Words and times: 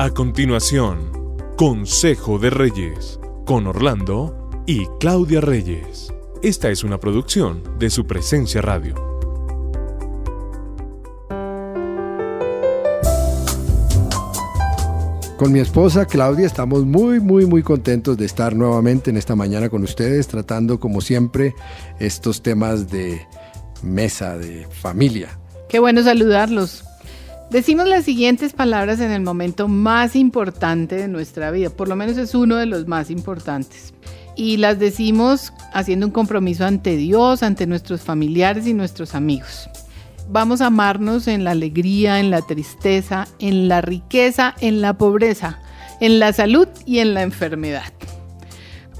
A 0.00 0.10
continuación, 0.10 1.10
Consejo 1.56 2.38
de 2.38 2.50
Reyes, 2.50 3.18
con 3.44 3.66
Orlando 3.66 4.48
y 4.64 4.86
Claudia 5.00 5.40
Reyes. 5.40 6.14
Esta 6.40 6.68
es 6.70 6.84
una 6.84 7.00
producción 7.00 7.64
de 7.80 7.90
su 7.90 8.06
presencia 8.06 8.62
radio. 8.62 8.94
Con 15.36 15.50
mi 15.50 15.58
esposa 15.58 16.06
Claudia 16.06 16.46
estamos 16.46 16.84
muy, 16.86 17.18
muy, 17.18 17.46
muy 17.46 17.64
contentos 17.64 18.16
de 18.16 18.26
estar 18.26 18.54
nuevamente 18.54 19.10
en 19.10 19.16
esta 19.16 19.34
mañana 19.34 19.68
con 19.68 19.82
ustedes, 19.82 20.28
tratando 20.28 20.78
como 20.78 21.00
siempre 21.00 21.56
estos 21.98 22.40
temas 22.40 22.88
de 22.88 23.26
mesa, 23.82 24.38
de 24.38 24.64
familia. 24.70 25.40
Qué 25.68 25.80
bueno 25.80 26.04
saludarlos. 26.04 26.87
Decimos 27.50 27.88
las 27.88 28.04
siguientes 28.04 28.52
palabras 28.52 29.00
en 29.00 29.10
el 29.10 29.22
momento 29.22 29.68
más 29.68 30.14
importante 30.16 30.96
de 30.96 31.08
nuestra 31.08 31.50
vida, 31.50 31.70
por 31.70 31.88
lo 31.88 31.96
menos 31.96 32.18
es 32.18 32.34
uno 32.34 32.56
de 32.56 32.66
los 32.66 32.86
más 32.86 33.10
importantes. 33.10 33.94
Y 34.36 34.58
las 34.58 34.78
decimos 34.78 35.54
haciendo 35.72 36.04
un 36.04 36.12
compromiso 36.12 36.66
ante 36.66 36.98
Dios, 36.98 37.42
ante 37.42 37.66
nuestros 37.66 38.02
familiares 38.02 38.66
y 38.66 38.74
nuestros 38.74 39.14
amigos. 39.14 39.70
Vamos 40.28 40.60
a 40.60 40.66
amarnos 40.66 41.26
en 41.26 41.42
la 41.42 41.52
alegría, 41.52 42.20
en 42.20 42.30
la 42.30 42.42
tristeza, 42.42 43.26
en 43.38 43.66
la 43.66 43.80
riqueza, 43.80 44.54
en 44.60 44.82
la 44.82 44.98
pobreza, 44.98 45.58
en 46.00 46.18
la 46.18 46.34
salud 46.34 46.68
y 46.84 46.98
en 46.98 47.14
la 47.14 47.22
enfermedad. 47.22 47.94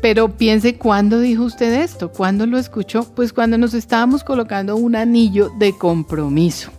Pero 0.01 0.39
piense 0.39 0.79
cuándo 0.79 1.21
dijo 1.21 1.45
usted 1.45 1.83
esto, 1.83 2.13
cuándo 2.13 2.47
lo 2.47 2.57
escuchó, 2.57 3.13
pues 3.15 3.35
cuando 3.35 3.59
nos 3.59 3.75
estábamos 3.75 4.25
colocando 4.25 4.75
un 4.75 4.97
anillo 4.97 5.51
de 5.59 5.77
compromiso 5.77 6.73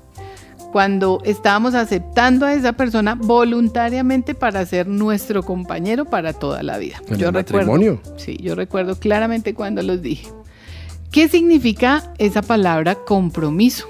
cuando 0.71 1.21
estábamos 1.25 1.73
aceptando 1.73 2.45
a 2.45 2.53
esa 2.53 2.73
persona 2.73 3.15
voluntariamente 3.15 4.35
para 4.35 4.65
ser 4.65 4.87
nuestro 4.87 5.43
compañero 5.43 6.05
para 6.05 6.33
toda 6.33 6.63
la 6.63 6.77
vida. 6.77 7.01
¿En 7.07 7.17
yo 7.17 7.29
el 7.29 7.33
recuerdo, 7.33 7.71
matrimonio? 7.71 8.01
Sí, 8.17 8.37
yo 8.41 8.55
recuerdo 8.55 8.95
claramente 8.99 9.53
cuando 9.53 9.81
los 9.81 10.01
dije. 10.01 10.29
¿Qué 11.11 11.27
significa 11.27 12.13
esa 12.19 12.41
palabra 12.41 12.95
compromiso? 12.95 13.87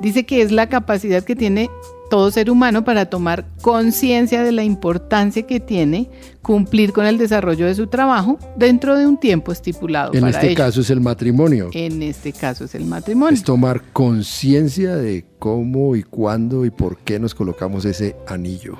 Dice 0.00 0.24
que 0.24 0.42
es 0.42 0.52
la 0.52 0.68
capacidad 0.68 1.22
que 1.22 1.36
tiene 1.36 1.70
todo 2.08 2.30
ser 2.30 2.50
humano 2.50 2.84
para 2.84 3.06
tomar 3.06 3.46
conciencia 3.62 4.42
de 4.42 4.52
la 4.52 4.64
importancia 4.64 5.42
que 5.42 5.60
tiene 5.60 6.10
cumplir 6.42 6.92
con 6.92 7.06
el 7.06 7.18
desarrollo 7.18 7.66
de 7.66 7.74
su 7.74 7.88
trabajo 7.88 8.38
dentro 8.56 8.96
de 8.96 9.06
un 9.06 9.18
tiempo 9.18 9.52
estipulado. 9.52 10.14
En 10.14 10.26
este 10.28 10.54
caso 10.54 10.80
es 10.80 10.90
el 10.90 11.00
matrimonio. 11.00 11.70
En 11.72 12.02
este 12.02 12.32
caso 12.32 12.64
es 12.64 12.74
el 12.74 12.84
matrimonio. 12.84 13.34
Es 13.34 13.42
tomar 13.42 13.82
conciencia 13.92 14.96
de 14.96 15.24
cómo 15.38 15.96
y 15.96 16.02
cuándo 16.02 16.64
y 16.64 16.70
por 16.70 16.98
qué 16.98 17.18
nos 17.18 17.34
colocamos 17.34 17.84
ese 17.84 18.16
anillo. 18.28 18.76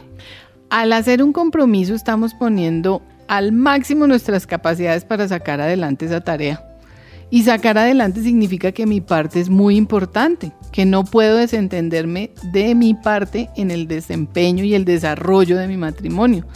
Al 0.70 0.92
hacer 0.92 1.22
un 1.22 1.32
compromiso 1.32 1.94
estamos 1.94 2.34
poniendo 2.34 3.02
al 3.28 3.52
máximo 3.52 4.06
nuestras 4.06 4.46
capacidades 4.46 5.04
para 5.04 5.26
sacar 5.28 5.60
adelante 5.60 6.06
esa 6.06 6.20
tarea. 6.20 6.65
Y 7.28 7.42
sacar 7.42 7.76
adelante 7.76 8.22
significa 8.22 8.70
que 8.72 8.86
mi 8.86 9.00
parte 9.00 9.40
es 9.40 9.48
muy 9.48 9.76
importante, 9.76 10.52
que 10.70 10.84
no 10.84 11.04
puedo 11.04 11.36
desentenderme 11.36 12.30
de 12.52 12.74
mi 12.74 12.94
parte 12.94 13.50
en 13.56 13.70
el 13.70 13.88
desempeño 13.88 14.62
y 14.62 14.74
el 14.74 14.84
desarrollo 14.84 15.56
de 15.56 15.66
mi 15.66 15.76
matrimonio. 15.76 16.46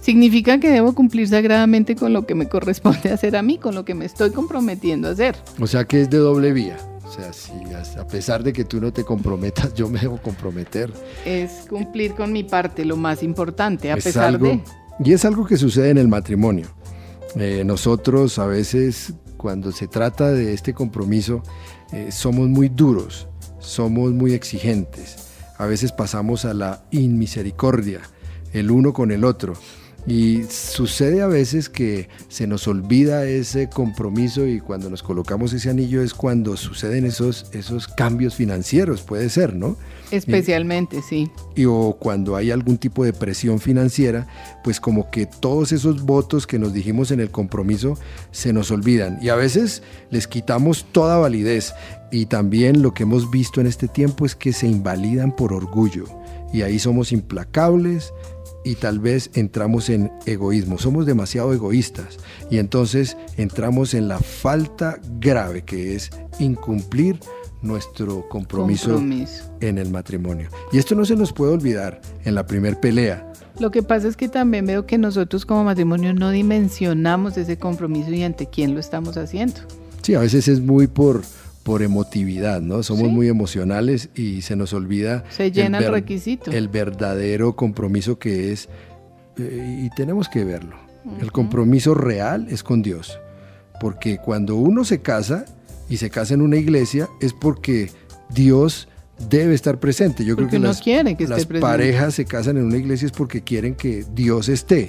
Significa 0.00 0.60
que 0.60 0.70
debo 0.70 0.94
cumplir 0.94 1.28
sagradamente 1.28 1.96
con 1.96 2.12
lo 2.12 2.26
que 2.26 2.34
me 2.34 2.48
corresponde 2.48 3.10
hacer 3.10 3.36
a 3.36 3.42
mí, 3.42 3.58
con 3.58 3.74
lo 3.74 3.84
que 3.84 3.94
me 3.94 4.04
estoy 4.04 4.30
comprometiendo 4.30 5.08
a 5.08 5.12
hacer. 5.12 5.34
O 5.60 5.66
sea 5.66 5.84
que 5.86 6.02
es 6.02 6.10
de 6.10 6.18
doble 6.18 6.52
vía. 6.52 6.76
O 7.04 7.10
sea, 7.10 7.32
si 7.32 7.52
a 7.98 8.06
pesar 8.06 8.42
de 8.42 8.52
que 8.52 8.64
tú 8.64 8.82
no 8.82 8.92
te 8.92 9.02
comprometas, 9.02 9.72
yo 9.76 9.88
me 9.88 9.98
debo 9.98 10.18
comprometer. 10.18 10.92
Es 11.24 11.66
cumplir 11.68 12.12
con 12.12 12.32
mi 12.32 12.44
parte, 12.44 12.84
lo 12.84 12.96
más 12.96 13.22
importante, 13.22 13.90
a 13.90 13.96
pesar 13.96 14.38
de... 14.38 14.62
Y 15.02 15.12
es 15.12 15.24
algo 15.24 15.46
que 15.46 15.56
sucede 15.56 15.90
en 15.90 15.98
el 15.98 16.08
matrimonio. 16.08 16.66
Eh, 17.36 17.62
nosotros 17.64 18.38
a 18.38 18.46
veces 18.46 19.14
cuando 19.38 19.72
se 19.72 19.88
trata 19.88 20.30
de 20.30 20.52
este 20.52 20.74
compromiso, 20.74 21.42
eh, 21.92 22.12
somos 22.12 22.48
muy 22.48 22.68
duros, 22.68 23.28
somos 23.60 24.12
muy 24.12 24.34
exigentes. 24.34 25.28
A 25.56 25.64
veces 25.64 25.92
pasamos 25.92 26.44
a 26.44 26.52
la 26.52 26.84
inmisericordia, 26.90 28.02
el 28.52 28.70
uno 28.70 28.92
con 28.92 29.10
el 29.10 29.24
otro. 29.24 29.54
Y 30.08 30.44
sucede 30.44 31.20
a 31.20 31.26
veces 31.26 31.68
que 31.68 32.08
se 32.28 32.46
nos 32.46 32.66
olvida 32.66 33.26
ese 33.26 33.68
compromiso 33.68 34.46
y 34.46 34.58
cuando 34.58 34.88
nos 34.88 35.02
colocamos 35.02 35.52
ese 35.52 35.68
anillo 35.68 36.02
es 36.02 36.14
cuando 36.14 36.56
suceden 36.56 37.04
esos, 37.04 37.44
esos 37.52 37.88
cambios 37.88 38.34
financieros, 38.34 39.02
puede 39.02 39.28
ser, 39.28 39.54
¿no? 39.54 39.76
Especialmente, 40.10 41.02
sí. 41.02 41.30
Y 41.54 41.66
o 41.66 41.98
cuando 42.00 42.36
hay 42.36 42.50
algún 42.50 42.78
tipo 42.78 43.04
de 43.04 43.12
presión 43.12 43.60
financiera, 43.60 44.26
pues 44.64 44.80
como 44.80 45.10
que 45.10 45.26
todos 45.26 45.72
esos 45.72 46.02
votos 46.02 46.46
que 46.46 46.58
nos 46.58 46.72
dijimos 46.72 47.10
en 47.10 47.20
el 47.20 47.30
compromiso 47.30 47.98
se 48.30 48.54
nos 48.54 48.70
olvidan 48.70 49.18
y 49.20 49.28
a 49.28 49.34
veces 49.34 49.82
les 50.10 50.26
quitamos 50.26 50.86
toda 50.90 51.18
validez. 51.18 51.74
Y 52.10 52.24
también 52.24 52.80
lo 52.80 52.94
que 52.94 53.02
hemos 53.02 53.30
visto 53.30 53.60
en 53.60 53.66
este 53.66 53.88
tiempo 53.88 54.24
es 54.24 54.34
que 54.34 54.54
se 54.54 54.66
invalidan 54.66 55.36
por 55.36 55.52
orgullo 55.52 56.06
y 56.52 56.62
ahí 56.62 56.78
somos 56.78 57.12
implacables, 57.12 58.12
y 58.68 58.74
tal 58.74 58.98
vez 58.98 59.30
entramos 59.32 59.88
en 59.88 60.12
egoísmo. 60.26 60.76
Somos 60.76 61.06
demasiado 61.06 61.54
egoístas 61.54 62.18
y 62.50 62.58
entonces 62.58 63.16
entramos 63.38 63.94
en 63.94 64.08
la 64.08 64.18
falta 64.18 65.00
grave 65.18 65.62
que 65.62 65.94
es 65.94 66.10
incumplir 66.38 67.18
nuestro 67.62 68.28
compromiso, 68.28 69.02
en 69.60 69.78
el 69.78 69.90
matrimonio. 69.90 70.50
Y 70.70 70.76
esto 70.76 70.94
no 70.94 71.06
se 71.06 71.16
nos 71.16 71.32
puede 71.32 71.54
olvidar 71.54 72.02
en 72.24 72.34
la 72.34 72.46
primer 72.46 72.78
pelea. 72.78 73.32
Lo 73.58 73.70
que 73.70 73.82
pasa 73.82 74.06
es 74.06 74.18
que 74.18 74.28
también 74.28 74.66
veo 74.66 74.84
que 74.84 74.98
nosotros 74.98 75.46
como 75.46 75.64
matrimonio 75.64 76.12
no 76.12 76.30
dimensionamos 76.30 77.38
ese 77.38 77.58
compromiso 77.58 78.10
y 78.10 78.22
ante 78.22 78.50
quién 78.50 78.74
lo 78.74 78.80
estamos 78.80 79.16
haciendo. 79.16 79.60
Sí, 80.02 80.14
a 80.14 80.20
veces 80.20 80.46
es 80.46 80.60
muy 80.60 80.88
por, 80.88 81.22
por 81.68 81.82
emotividad, 81.82 82.62
¿no? 82.62 82.82
Somos 82.82 83.10
muy 83.10 83.28
emocionales 83.28 84.08
y 84.14 84.40
se 84.40 84.56
nos 84.56 84.72
olvida 84.72 85.24
se 85.28 85.52
llena 85.52 85.80
el, 85.80 85.92
requisito. 85.92 86.50
El 86.50 86.68
verdadero 86.68 87.56
compromiso 87.56 88.18
que 88.18 88.52
es, 88.52 88.70
eh, 89.36 89.82
y 89.84 89.90
tenemos 89.90 90.30
que 90.30 90.44
verlo. 90.44 90.76
El 91.20 91.30
compromiso 91.30 91.92
real 91.92 92.46
es 92.48 92.62
con 92.62 92.80
Dios. 92.80 93.20
Porque 93.82 94.16
cuando 94.16 94.56
uno 94.56 94.82
se 94.86 95.02
casa 95.02 95.44
y 95.90 95.98
se 95.98 96.08
casa 96.08 96.32
en 96.32 96.40
una 96.40 96.56
iglesia 96.56 97.06
es 97.20 97.34
porque 97.34 97.90
Dios 98.30 98.88
debe 99.28 99.52
estar 99.52 99.78
presente. 99.78 100.24
Yo 100.24 100.36
creo 100.36 100.48
que 100.48 100.58
no 100.58 100.68
las, 100.68 100.80
quiere 100.80 101.16
que 101.16 101.28
las 101.28 101.44
parejas 101.44 102.14
se 102.14 102.24
casan 102.24 102.56
en 102.56 102.64
una 102.64 102.78
iglesia 102.78 103.04
es 103.04 103.12
porque 103.12 103.42
quieren 103.42 103.74
que 103.74 104.06
Dios 104.14 104.48
esté. 104.48 104.88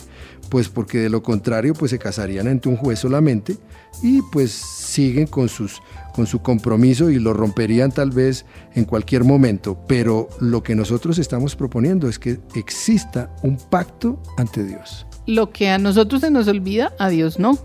Pues 0.49 0.69
porque 0.69 0.99
de 0.99 1.09
lo 1.09 1.23
contrario 1.23 1.73
pues 1.73 1.91
se 1.91 1.99
casarían 1.99 2.47
ante 2.47 2.69
un 2.69 2.77
juez 2.77 2.99
solamente 2.99 3.57
y 4.01 4.21
pues 4.31 4.51
siguen 4.51 5.27
con 5.27 5.49
sus 5.49 5.81
con 6.13 6.27
su 6.27 6.41
compromiso 6.41 7.09
y 7.09 7.19
lo 7.19 7.33
romperían 7.33 7.91
tal 7.91 8.11
vez 8.11 8.45
en 8.75 8.85
cualquier 8.85 9.23
momento, 9.23 9.77
pero 9.87 10.29
lo 10.39 10.63
que 10.63 10.75
nosotros 10.75 11.17
estamos 11.17 11.55
proponiendo 11.55 12.07
es 12.07 12.19
que 12.19 12.39
exista 12.55 13.29
un 13.43 13.57
pacto 13.57 14.21
ante 14.37 14.63
Dios. 14.63 15.05
Lo 15.25 15.51
que 15.51 15.69
a 15.69 15.77
nosotros 15.77 16.21
se 16.21 16.31
nos 16.31 16.47
olvida, 16.47 16.93
a 16.97 17.09
Dios 17.09 17.39
no. 17.39 17.57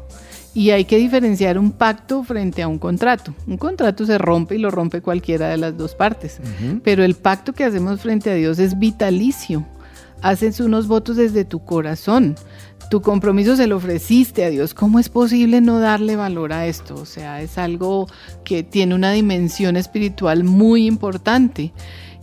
Y 0.55 0.71
hay 0.71 0.85
que 0.85 0.99
diferenciar 0.99 1.59
un 1.59 1.73
pacto 1.73 2.23
frente 2.23 2.63
a 2.63 2.69
un 2.69 2.79
contrato. 2.79 3.35
Un 3.47 3.57
contrato 3.57 4.07
se 4.07 4.19
rompe 4.19 4.55
y 4.55 4.59
lo 4.59 4.71
rompe 4.71 5.01
cualquiera 5.01 5.49
de 5.49 5.57
las 5.57 5.77
dos 5.77 5.97
partes, 5.97 6.39
pero 6.85 7.03
el 7.03 7.17
pacto 7.17 7.53
que 7.53 7.65
hacemos 7.65 8.01
frente 8.01 8.31
a 8.31 8.35
Dios 8.35 8.61
es 8.61 8.79
vitalicio. 8.79 9.67
Haces 10.25 10.59
unos 10.59 10.89
votos 10.89 11.17
desde 11.17 11.45
tu 11.45 11.65
corazón 11.65 12.35
tu 12.91 13.03
compromiso 13.03 13.57
se 13.57 13.67
lo 13.67 13.77
ofreciste 13.77 14.45
a 14.45 14.51
Dios. 14.51 14.75
¿Cómo 14.75 14.99
es 14.99 15.09
posible 15.09 15.61
no 15.61 15.81
darle 15.81 16.17
valor 16.17 16.53
a 16.53 16.67
esto? 16.67 16.95
O 16.95 17.07
sea, 17.07 17.43
es 17.43 17.59
algo 17.59 18.07
que 18.45 18.63
tiene 18.63 18.95
una 18.95 19.13
dimensión 19.13 19.77
espiritual 19.77 20.45
muy 20.45 20.87
importante. 20.87 21.73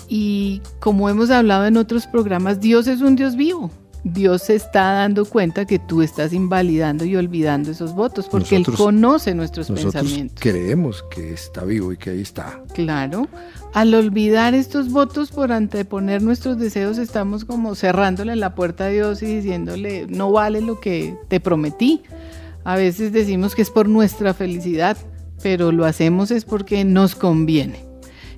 Y 0.08 0.62
como 0.80 1.10
hemos 1.10 1.30
hablado 1.30 1.66
en 1.66 1.78
otros 1.78 2.08
programas, 2.08 2.60
Dios 2.60 2.88
es 2.88 3.02
un 3.02 3.16
Dios 3.16 3.36
vivo. 3.36 3.72
Dios 4.04 4.44
se 4.44 4.56
está 4.56 4.94
dando 4.94 5.26
cuenta 5.26 5.66
que 5.66 5.78
tú 5.78 6.02
estás 6.02 6.34
invalidando 6.34 7.06
y 7.06 7.16
olvidando 7.16 7.70
esos 7.70 7.94
votos, 7.94 8.28
porque 8.30 8.56
Él 8.56 8.66
conoce 8.66 9.36
nuestros 9.36 9.70
nosotros 9.70 9.94
pensamientos. 9.94 10.40
Creemos 10.40 11.04
que 11.12 11.34
está 11.34 11.64
vivo 11.64 11.94
y 11.94 11.98
que 11.98 12.10
ahí 12.10 12.22
está. 12.22 12.64
Claro. 12.74 13.28
Al 13.74 13.94
olvidar 13.94 14.56
estos 14.56 14.92
votos 14.92 15.32
por 15.32 15.52
anteponer 15.52 16.24
nuestros 16.24 16.58
deseos, 16.58 16.98
estamos 16.98 17.46
como 17.46 17.76
cerrándole 17.76 18.36
la 18.36 18.56
puerta 18.56 18.86
a 18.86 18.90
Dios 18.90 19.22
y 19.22 19.28
diciéndole, 19.28 20.08
no 20.08 20.32
vale 20.32 20.62
lo 20.62 20.80
que 20.80 21.16
te 21.28 21.40
prometí. 21.40 22.02
A 22.64 22.76
veces 22.76 23.14
decimos 23.14 23.54
que 23.54 23.62
es 23.62 23.70
por 23.70 23.88
nuestra 23.88 24.34
felicidad, 24.34 24.98
pero 25.44 25.72
lo 25.72 25.86
hacemos 25.86 26.32
es 26.32 26.44
porque 26.44 26.84
nos 26.86 27.14
conviene. 27.14 27.86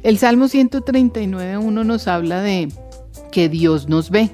El 0.04 0.18
Salmo 0.18 0.46
139.1 0.46 1.86
nos 1.86 2.08
habla 2.10 2.42
de 2.42 2.68
que 3.32 3.48
Dios 3.48 3.88
nos 3.88 4.10
ve 4.10 4.30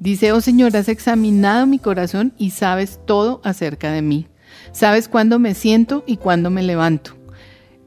Dice, 0.00 0.32
oh 0.32 0.40
Señor, 0.40 0.76
has 0.76 0.88
examinado 0.88 1.66
mi 1.66 1.78
corazón 1.78 2.32
y 2.36 2.50
sabes 2.50 3.00
todo 3.06 3.40
acerca 3.44 3.90
de 3.92 4.02
mí. 4.02 4.28
Sabes 4.72 5.08
cuándo 5.08 5.38
me 5.38 5.54
siento 5.54 6.04
y 6.06 6.18
cuándo 6.18 6.50
me 6.50 6.62
levanto. 6.62 7.16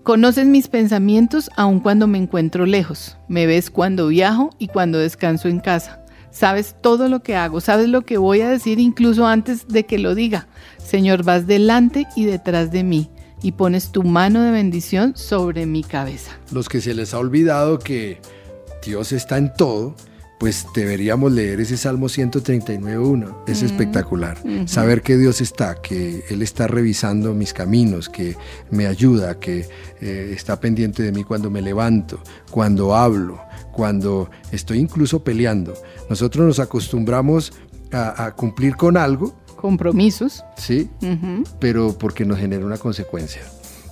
Conoces 0.03 0.47
mis 0.47 0.67
pensamientos 0.67 1.51
aun 1.55 1.79
cuando 1.79 2.07
me 2.07 2.17
encuentro 2.17 2.65
lejos. 2.65 3.17
Me 3.27 3.45
ves 3.45 3.69
cuando 3.69 4.07
viajo 4.07 4.49
y 4.57 4.67
cuando 4.67 4.97
descanso 4.97 5.47
en 5.49 5.59
casa. 5.59 6.03
Sabes 6.31 6.75
todo 6.81 7.09
lo 7.09 7.21
que 7.21 7.35
hago, 7.35 7.59
sabes 7.59 7.89
lo 7.89 8.01
que 8.01 8.17
voy 8.17 8.41
a 8.41 8.49
decir 8.49 8.79
incluso 8.79 9.27
antes 9.27 9.67
de 9.67 9.85
que 9.85 9.99
lo 9.99 10.15
diga. 10.15 10.47
Señor, 10.77 11.23
vas 11.23 11.47
delante 11.47 12.07
y 12.15 12.25
detrás 12.25 12.71
de 12.71 12.83
mí 12.83 13.09
y 13.41 13.53
pones 13.53 13.91
tu 13.91 14.03
mano 14.03 14.41
de 14.41 14.51
bendición 14.51 15.15
sobre 15.15 15.65
mi 15.65 15.83
cabeza. 15.83 16.31
Los 16.51 16.69
que 16.69 16.81
se 16.81 16.93
les 16.93 17.13
ha 17.13 17.19
olvidado 17.19 17.79
que 17.79 18.19
Dios 18.85 19.11
está 19.11 19.37
en 19.37 19.53
todo, 19.53 19.95
pues 20.39 20.65
deberíamos 20.73 21.33
leer 21.33 21.59
ese 21.59 21.75
Salmo 21.75 22.07
139.1. 22.07 23.43
Es 23.45 23.61
espectacular. 23.61 24.37
Saber 24.65 25.01
que 25.01 25.17
Dios 25.17 25.41
está, 25.41 25.75
que 25.75 26.23
Él 26.29 26.41
está 26.41 26.65
revisando 26.65 27.33
mis 27.33 27.53
caminos, 27.53 28.07
que 28.07 28.37
me 28.71 28.87
ayuda, 28.87 29.37
que 29.37 29.67
eh, 29.99 30.33
está 30.33 30.59
pendiente 30.61 31.03
de 31.03 31.11
mí 31.11 31.25
cuando 31.25 31.49
me 31.49 31.61
levanto, 31.61 32.23
cuando 32.51 32.95
hablo, 32.95 33.41
cuando 33.73 34.29
estoy 34.53 34.79
incluso 34.79 35.23
peleando. 35.25 35.73
Nosotros 36.09 36.47
nos 36.47 36.59
acostumbramos 36.59 37.51
a, 37.91 38.31
cumplir 38.35 38.77
con 38.77 38.95
algo. 38.95 39.35
Compromisos. 39.57 40.45
Sí, 40.55 40.89
pero 41.59 41.97
porque 41.97 42.23
nos 42.23 42.39
genera 42.39 42.65
una 42.65 42.77
consecuencia. 42.77 43.41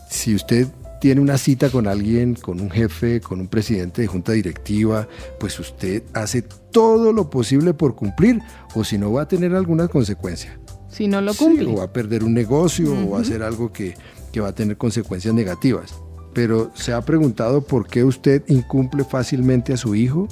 Si 0.10 0.34
usted 0.34 0.68
tiene 1.00 1.22
una 1.22 1.38
cita 1.38 1.70
con 1.70 1.88
alguien, 1.88 2.36
con 2.36 2.60
un 2.60 2.70
jefe, 2.70 3.22
con 3.22 3.40
un 3.40 3.48
presidente 3.48 4.02
de 4.02 4.08
junta 4.08 4.32
directiva, 4.32 5.08
pues 5.40 5.60
usted 5.60 6.04
hace 6.14 6.42
todo 6.42 7.14
lo 7.14 7.30
posible 7.30 7.74
por 7.74 7.96
cumplir 7.96 8.40
o 8.76 8.84
si 8.84 8.98
no 8.98 9.12
va 9.12 9.24
a 9.24 9.28
tener 9.28 9.56
alguna 9.56 9.88
consecuencia. 9.88 10.60
Si 10.90 11.08
no 11.08 11.22
lo 11.22 11.34
cumple. 11.34 11.68
o 11.72 11.78
va 11.78 11.86
a 11.86 11.94
perder 11.94 12.24
un 12.24 12.34
negocio 12.34 12.92
o 12.92 13.12
va 13.12 13.20
a 13.20 13.22
hacer 13.22 13.44
algo 13.44 13.72
que, 13.72 13.96
que 14.32 14.40
va 14.40 14.50
a 14.50 14.56
tener 14.56 14.78
consecuencias 14.78 15.34
negativas. 15.34 15.94
Pero 16.34 16.72
se 16.76 16.94
ha 16.94 17.02
preguntado 17.02 17.62
por 17.62 17.88
qué 17.88 18.04
usted 18.04 18.44
incumple 18.48 19.04
fácilmente 19.04 19.74
a 19.74 19.78
su 19.78 19.96
hijo. 19.96 20.28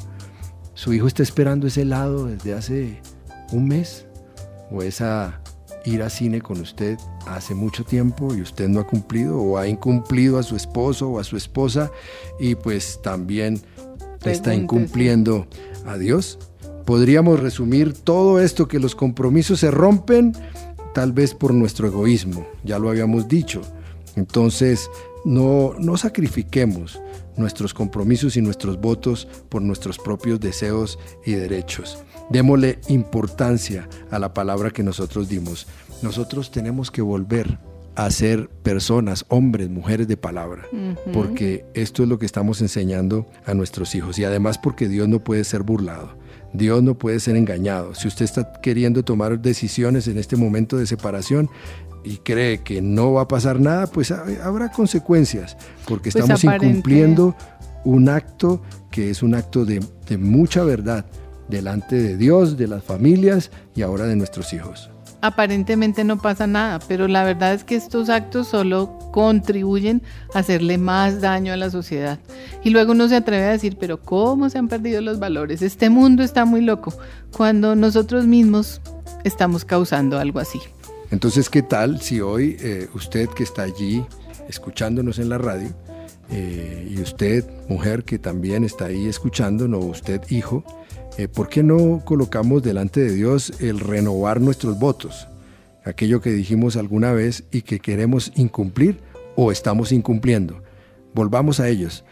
Su 0.74 0.94
hijo 0.94 1.08
está 1.08 1.24
esperando 1.24 1.68
ese 1.68 1.82
helado 1.82 2.26
desde 2.26 2.54
hace 2.54 3.02
un 3.52 3.68
mes 3.68 4.06
o 4.72 4.82
esa 4.82 5.42
ir 5.86 6.02
a 6.02 6.10
cine 6.10 6.42
con 6.42 6.60
usted 6.60 6.98
hace 7.28 7.56
mucho 7.56 7.84
tiempo 7.84 8.34
y 8.34 8.42
usted 8.42 8.68
no 8.68 8.80
ha 8.80 8.88
cumplido 8.88 9.40
o 9.40 9.58
ha 9.58 9.68
incumplido 9.68 10.38
a 10.38 10.44
su 10.44 10.56
esposo 10.56 11.10
o 11.10 11.20
a 11.20 11.24
su 11.24 11.38
esposa 11.38 11.92
y 12.40 12.56
pues 12.56 13.00
también 13.02 13.62
está 14.26 14.54
incumpliendo 14.54 15.48
a 15.86 15.98
Dios. 15.98 16.40
Podríamos 16.86 17.40
resumir 17.40 17.94
todo 17.94 18.40
esto 18.40 18.68
que 18.68 18.80
los 18.80 18.96
compromisos 18.96 19.60
se 19.60 19.72
rompen 19.72 20.34
tal 20.94 21.12
vez 21.12 21.34
por 21.34 21.54
nuestro 21.54 21.88
egoísmo, 21.88 22.46
ya 22.64 22.80
lo 22.80 22.90
habíamos 22.90 23.28
dicho. 23.28 23.62
Entonces, 24.16 24.90
no, 25.24 25.74
no 25.80 25.98
sacrifiquemos 25.98 27.02
nuestros 27.38 27.74
compromisos 27.74 28.38
y 28.38 28.42
nuestros 28.42 28.80
votos 28.80 29.28
por 29.50 29.62
nuestros 29.62 29.98
propios 29.98 30.40
deseos 30.40 31.00
y 31.26 31.34
derechos. 31.34 32.04
Démosle 32.30 32.80
importancia 32.88 33.88
a 34.10 34.20
la 34.20 34.34
palabra 34.34 34.72
que 34.72 34.84
nosotros 34.84 35.30
dimos. 35.30 35.68
Nosotros 36.02 36.52
tenemos 36.52 36.92
que 36.92 37.02
volver 37.02 37.60
a 37.96 38.12
ser 38.12 38.50
personas, 38.50 39.26
hombres, 39.30 39.70
mujeres 39.70 40.08
de 40.08 40.18
palabra, 40.18 40.68
porque 41.14 41.66
esto 41.74 42.04
es 42.04 42.10
lo 42.10 42.20
que 42.20 42.26
estamos 42.26 42.62
enseñando 42.62 43.26
a 43.46 43.54
nuestros 43.54 43.96
hijos 43.96 44.20
y 44.20 44.26
además 44.26 44.58
porque 44.58 44.90
Dios 44.90 45.08
no 45.08 45.20
puede 45.20 45.44
ser 45.44 45.64
burlado. 45.64 46.18
Dios 46.58 46.84
no 46.84 46.96
puede 46.96 47.20
ser 47.20 47.36
engañado. 47.36 47.94
Si 47.96 48.08
usted 48.08 48.26
está 48.26 48.54
queriendo 48.62 49.04
tomar 49.04 49.40
decisiones 49.40 50.08
en 50.08 50.18
este 50.18 50.36
momento 50.36 50.78
de 50.78 50.88
separación 50.88 51.50
y 52.04 52.18
cree 52.18 52.60
que 52.60 52.82
no 52.82 53.14
va 53.14 53.22
a 53.22 53.28
pasar 53.28 53.60
nada, 53.60 53.88
pues 53.88 54.12
habrá 54.12 54.72
consecuencias, 54.72 55.58
porque 55.88 56.12
pues 56.12 56.24
estamos 56.24 56.44
incumpliendo 56.44 57.36
un 57.84 58.10
acto 58.10 58.62
que 58.92 59.10
es 59.10 59.24
un 59.24 59.36
acto 59.36 59.66
de 59.66 59.82
mucha 60.18 60.64
verdad 60.64 61.06
delante 61.48 61.96
de 61.96 62.18
Dios, 62.18 62.58
de 62.58 62.68
las 62.68 62.84
familias 62.84 63.52
y 63.76 63.82
ahora 63.82 64.06
de 64.06 64.16
nuestros 64.16 64.54
hijos 64.54 64.90
aparentemente 65.28 66.04
no 66.04 66.22
pasa 66.22 66.48
nada, 66.48 66.80
pero 66.88 67.08
la 67.08 67.24
verdad 67.24 67.54
es 67.54 67.64
que 67.64 67.76
estos 67.76 68.10
actos 68.10 68.48
solo 68.48 68.98
contribuyen 69.12 70.02
a 70.34 70.40
hacerle 70.40 70.78
más 70.78 71.22
daño 71.22 71.54
a 71.54 71.58
la 71.58 71.70
sociedad. 71.70 72.20
Y 72.64 72.70
luego 72.70 72.92
uno 72.92 73.08
se 73.08 73.16
atreve 73.16 73.46
a 73.46 73.52
decir, 73.52 73.78
pero 73.80 74.02
¿cómo 74.02 74.50
se 74.50 74.58
han 74.58 74.68
perdido 74.68 75.02
los 75.02 75.20
valores? 75.20 75.62
Este 75.62 75.90
mundo 75.90 76.24
está 76.24 76.46
muy 76.46 76.62
loco, 76.62 76.94
cuando 77.36 77.76
nosotros 77.76 78.26
mismos 78.26 78.82
estamos 79.24 79.66
causando 79.66 80.20
algo 80.20 80.40
así. 80.40 80.60
Entonces, 81.12 81.50
¿qué 81.50 81.62
tal 81.62 82.02
si 82.02 82.22
hoy 82.22 82.58
eh, 82.60 82.88
usted 82.94 83.30
que 83.30 83.44
está 83.44 83.64
allí 83.64 84.06
escuchándonos 84.48 85.20
en 85.20 85.30
la 85.30 85.38
radio, 85.38 85.70
eh, 86.30 86.88
y 86.90 87.02
usted, 87.02 87.46
mujer 87.70 88.04
que 88.04 88.18
también 88.18 88.64
está 88.64 88.86
ahí 88.86 89.08
escuchándonos, 89.08 89.86
usted, 89.86 90.22
hijo, 90.30 90.64
eh, 91.18 91.28
¿por 91.28 91.50
qué 91.50 91.64
no 91.64 92.02
colocamos 92.04 92.62
delante 92.64 93.00
de 93.00 93.14
Dios 93.14 93.54
el 93.60 93.80
renovar 93.80 94.42
nuestros 94.42 94.78
votos? 94.80 95.28
Aquello 95.86 96.20
que 96.20 96.32
dijimos 96.32 96.78
alguna 96.78 97.14
vez 97.14 97.44
y 97.52 97.62
que 97.62 97.80
queremos 97.80 98.32
incumplir 98.36 99.00
o 99.36 99.52
estamos 99.52 99.92
incumpliendo. 99.92 100.62
Volvamos 101.14 101.60
a 101.60 101.70
ellos. 101.70 102.04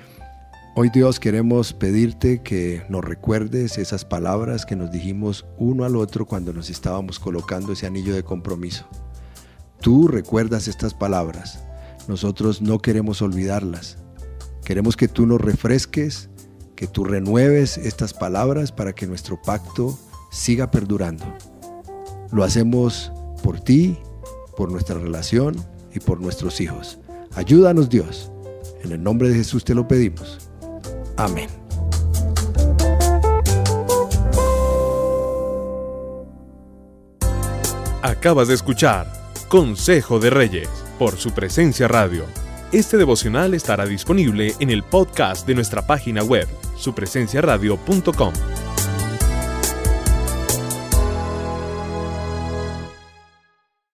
Hoy 0.75 0.89
Dios 0.89 1.19
queremos 1.19 1.73
pedirte 1.73 2.41
que 2.41 2.83
nos 2.89 3.03
recuerdes 3.03 3.77
esas 3.77 4.05
palabras 4.05 4.65
que 4.65 4.75
nos 4.75 4.91
dijimos 4.91 5.45
uno 5.57 5.83
al 5.85 5.95
otro 5.95 6.25
cuando 6.25 6.53
nos 6.53 6.69
estábamos 6.69 7.19
colocando 7.19 7.73
ese 7.73 7.85
anillo 7.85 8.15
de 8.15 8.23
compromiso. 8.23 8.87
Tú 9.81 10.07
recuerdas 10.07 10.67
estas 10.67 10.93
palabras. 10.93 11.63
Nosotros 12.07 12.61
no 12.61 12.79
queremos 12.79 13.21
olvidarlas. 13.21 13.97
Queremos 14.63 14.95
que 14.95 15.07
tú 15.07 15.25
nos 15.25 15.41
refresques 15.41 16.29
que 16.83 16.87
tú 16.87 17.05
renueves 17.05 17.77
estas 17.77 18.13
palabras 18.13 18.73
para 18.73 18.91
que 18.91 19.07
nuestro 19.07 19.41
pacto 19.41 19.97
siga 20.29 20.69
perdurando. 20.69 21.23
Lo 22.33 22.43
hacemos 22.43 23.09
por 23.41 23.61
ti, 23.61 23.97
por 24.57 24.69
nuestra 24.69 24.99
relación 24.99 25.55
y 25.95 26.01
por 26.01 26.19
nuestros 26.19 26.59
hijos. 26.59 26.99
Ayúdanos 27.35 27.87
Dios. 27.87 28.33
En 28.83 28.91
el 28.91 29.01
nombre 29.01 29.29
de 29.29 29.35
Jesús 29.35 29.63
te 29.63 29.73
lo 29.73 29.87
pedimos. 29.87 30.39
Amén. 31.15 31.49
Acabas 38.01 38.49
de 38.49 38.55
escuchar 38.55 39.07
Consejo 39.47 40.19
de 40.19 40.31
Reyes 40.31 40.67
por 40.99 41.15
su 41.15 41.31
presencia 41.31 41.87
radio. 41.87 42.25
Este 42.73 42.97
devocional 42.97 43.53
estará 43.53 43.85
disponible 43.85 44.53
en 44.59 44.69
el 44.69 44.83
podcast 44.83 45.47
de 45.47 45.55
nuestra 45.55 45.85
página 45.87 46.23
web, 46.23 46.47
supresenciaradio.com. 46.75 48.52